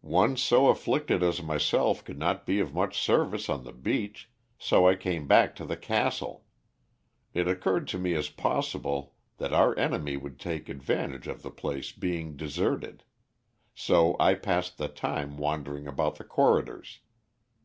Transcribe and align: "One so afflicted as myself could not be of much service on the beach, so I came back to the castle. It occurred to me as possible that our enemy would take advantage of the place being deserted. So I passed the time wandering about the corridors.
"One 0.00 0.36
so 0.36 0.66
afflicted 0.70 1.22
as 1.22 1.40
myself 1.40 2.04
could 2.04 2.18
not 2.18 2.44
be 2.44 2.58
of 2.58 2.74
much 2.74 2.98
service 2.98 3.48
on 3.48 3.62
the 3.62 3.70
beach, 3.70 4.28
so 4.58 4.88
I 4.88 4.96
came 4.96 5.28
back 5.28 5.54
to 5.54 5.64
the 5.64 5.76
castle. 5.76 6.44
It 7.32 7.46
occurred 7.46 7.86
to 7.94 7.98
me 8.00 8.14
as 8.14 8.28
possible 8.28 9.14
that 9.36 9.52
our 9.52 9.78
enemy 9.78 10.16
would 10.16 10.40
take 10.40 10.68
advantage 10.68 11.28
of 11.28 11.42
the 11.42 11.52
place 11.52 11.92
being 11.92 12.36
deserted. 12.36 13.04
So 13.72 14.16
I 14.18 14.34
passed 14.34 14.78
the 14.78 14.88
time 14.88 15.36
wandering 15.36 15.86
about 15.86 16.16
the 16.16 16.24
corridors. 16.24 16.98